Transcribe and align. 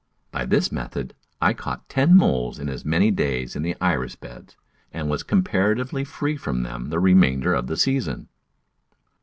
By 0.31 0.45
this 0.47 0.71
method 0.71 1.13
I 1.39 1.53
caught 1.53 1.87
ten 1.87 2.17
moles 2.17 2.57
in 2.57 2.69
as 2.69 2.83
many 2.83 3.11
days 3.11 3.55
in 3.55 3.61
the 3.61 3.75
Iris 3.79 4.15
beds, 4.15 4.57
and 4.91 5.11
was 5.11 5.21
comparatively 5.21 6.03
free 6.03 6.37
from 6.37 6.63
them 6.63 6.89
the 6.89 6.97
remainder 6.99 7.53
of 7.53 7.67
the 7.67 7.77
season. 7.77 8.27